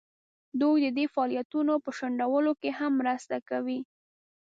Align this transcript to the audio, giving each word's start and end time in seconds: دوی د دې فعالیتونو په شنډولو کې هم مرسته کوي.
دوی 0.61 0.77
د 0.83 0.87
دې 0.97 1.05
فعالیتونو 1.13 1.73
په 1.83 1.89
شنډولو 1.97 2.51
کې 2.61 2.69
هم 2.79 2.91
مرسته 3.01 3.35
کوي. 3.49 3.79